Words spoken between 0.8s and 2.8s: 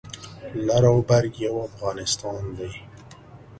او بر یو افغانستان دی